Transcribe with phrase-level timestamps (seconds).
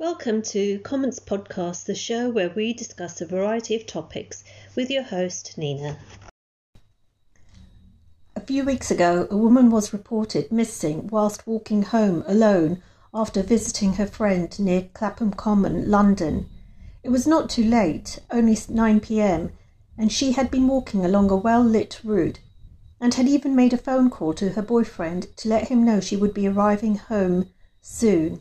[0.00, 4.42] Welcome to Comments Podcast, the show where we discuss a variety of topics
[4.74, 5.98] with your host, Nina.
[8.34, 13.92] A few weeks ago, a woman was reported missing whilst walking home alone after visiting
[13.92, 16.48] her friend near Clapham Common, London.
[17.02, 19.52] It was not too late, only 9 pm,
[19.98, 22.40] and she had been walking along a well lit route
[23.02, 26.16] and had even made a phone call to her boyfriend to let him know she
[26.16, 27.50] would be arriving home
[27.82, 28.40] soon.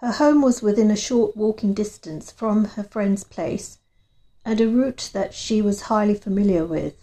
[0.00, 3.78] Her home was within a short walking distance from her friend's place
[4.44, 6.94] and a route that she was highly familiar with.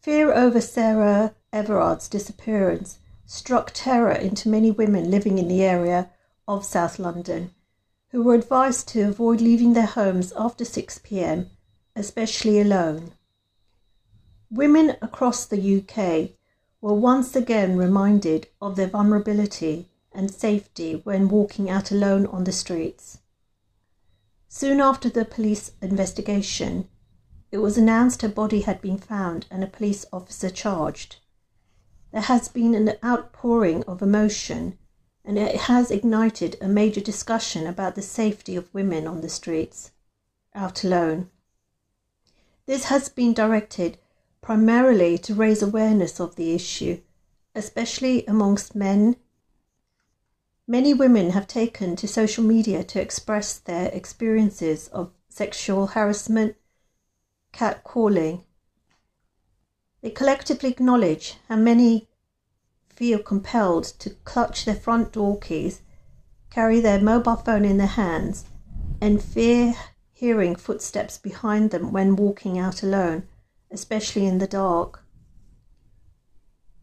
[0.00, 6.10] Fear over Sarah Everard's disappearance struck terror into many women living in the area
[6.46, 7.50] of South London,
[8.10, 11.50] who were advised to avoid leaving their homes after 6 pm,
[11.96, 13.12] especially alone.
[14.48, 16.36] Women across the UK
[16.80, 22.52] were once again reminded of their vulnerability and safety when walking out alone on the
[22.52, 23.18] streets.
[24.48, 26.88] Soon after the police investigation,
[27.50, 31.16] it was announced her body had been found and a police officer charged.
[32.12, 34.78] There has been an outpouring of emotion
[35.24, 39.92] and it has ignited a major discussion about the safety of women on the streets,
[40.54, 41.30] out alone.
[42.66, 43.98] This has been directed
[44.40, 47.00] primarily to raise awareness of the issue,
[47.54, 49.16] especially amongst men
[50.72, 56.56] Many women have taken to social media to express their experiences of sexual harassment,
[57.52, 58.44] catcalling.
[60.00, 62.08] They collectively acknowledge how many
[62.88, 65.82] feel compelled to clutch their front door keys,
[66.48, 68.46] carry their mobile phone in their hands,
[68.98, 69.74] and fear
[70.10, 73.24] hearing footsteps behind them when walking out alone,
[73.70, 75.04] especially in the dark.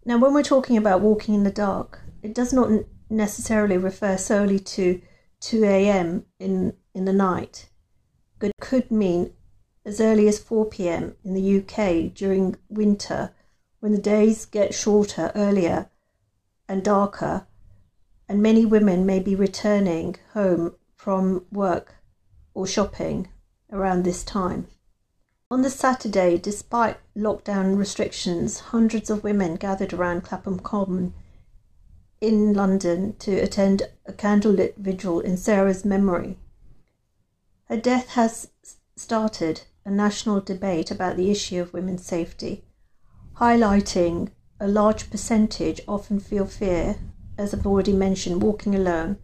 [0.05, 2.69] Now, when we're talking about walking in the dark, it does not
[3.09, 5.01] necessarily refer solely to
[5.41, 6.25] 2 a.m.
[6.39, 7.69] in, in the night,
[8.39, 9.33] but could mean
[9.85, 11.15] as early as 4 p.m.
[11.23, 13.31] in the UK during winter
[13.79, 15.89] when the days get shorter earlier
[16.67, 17.47] and darker,
[18.27, 21.95] and many women may be returning home from work
[22.53, 23.27] or shopping
[23.71, 24.67] around this time.
[25.49, 31.13] On the Saturday, despite lockdown restrictions, hundreds of women gathered around Clapham Common
[32.21, 36.37] in London to attend a candlelit vigil in Sarah's memory.
[37.65, 38.49] Her death has
[38.95, 42.65] started a national debate about the issue of women's safety,
[43.37, 46.97] highlighting a large percentage often feel fear,
[47.37, 49.17] as I've already mentioned, walking alone,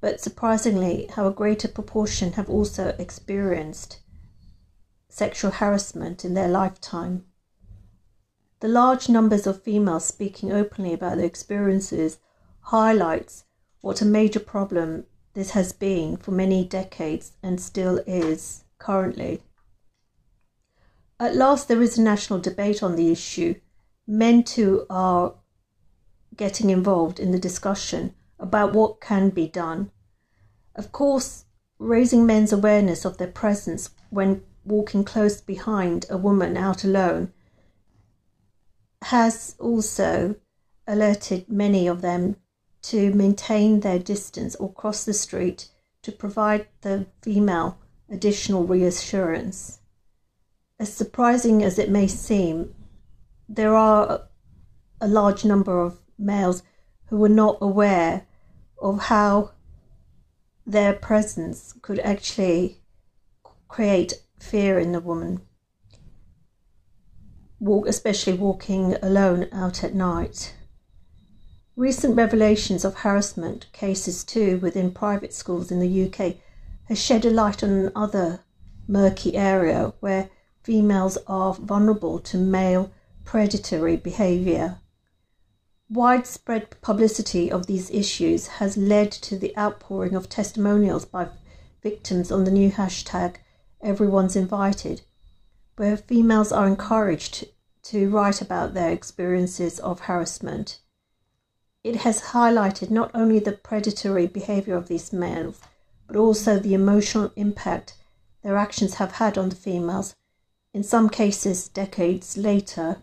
[0.00, 4.00] but surprisingly, how a greater proportion have also experienced
[5.08, 7.24] sexual harassment in their lifetime.
[8.60, 12.18] The large numbers of females speaking openly about their experiences
[12.62, 13.44] highlights
[13.82, 19.42] what a major problem this has been for many decades and still is currently.
[21.20, 23.54] At last, there is a national debate on the issue.
[24.06, 25.34] Men too are
[26.36, 29.92] getting involved in the discussion about what can be done.
[30.74, 31.44] Of course,
[31.78, 37.32] raising men's awareness of their presence when walking close behind a woman out alone
[39.02, 40.36] has also
[40.86, 42.36] alerted many of them
[42.82, 45.68] to maintain their distance or cross the street
[46.02, 47.78] to provide the female
[48.10, 49.80] additional reassurance.
[50.78, 52.74] As surprising as it may seem,
[53.48, 54.28] there are
[55.00, 56.62] a large number of males
[57.06, 58.26] who are not aware
[58.80, 59.52] of how
[60.66, 62.78] their presence could actually
[63.68, 65.40] create fear in the woman
[67.60, 70.54] walk, especially walking alone out at night.
[71.76, 76.36] Recent revelations of harassment cases, too, within private schools in the UK
[76.84, 78.40] has shed a light on another
[78.88, 80.30] murky area where
[80.62, 82.90] females are vulnerable to male
[83.24, 84.78] predatory behaviour.
[85.90, 91.28] Widespread publicity of these issues has led to the outpouring of testimonials by
[91.82, 93.36] victims on the new hashtag
[93.80, 95.02] Everyone's Invited,
[95.78, 97.46] where females are encouraged
[97.82, 100.80] to write about their experiences of harassment.
[101.84, 105.60] It has highlighted not only the predatory behavior of these males,
[106.06, 107.94] but also the emotional impact
[108.42, 110.16] their actions have had on the females,
[110.74, 112.98] in some cases, decades later.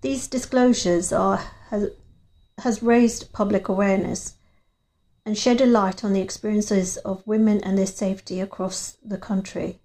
[0.00, 1.38] These disclosures are,
[1.68, 1.90] has,
[2.58, 4.34] has raised public awareness
[5.24, 9.80] and shed a light on the experiences of women and their safety across the country.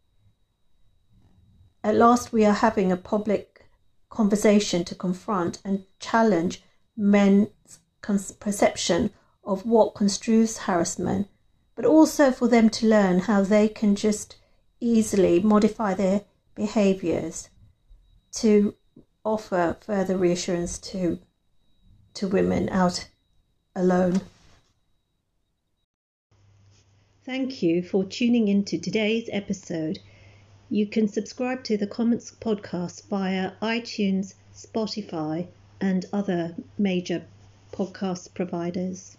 [1.86, 3.70] At last, we are having a public
[4.10, 6.64] conversation to confront and challenge
[6.98, 7.50] men's
[8.40, 9.12] perception
[9.44, 11.28] of what construes harassment,
[11.76, 14.36] but also for them to learn how they can just
[14.80, 16.24] easily modify their
[16.56, 17.50] behaviors
[18.32, 18.74] to
[19.24, 21.20] offer further reassurance to
[22.16, 23.10] to women out
[23.76, 24.22] alone.
[27.24, 30.00] Thank you for tuning in to today's episode.
[30.68, 35.46] You can subscribe to the Comments podcast via iTunes, Spotify,
[35.80, 37.28] and other major
[37.72, 39.16] podcast providers.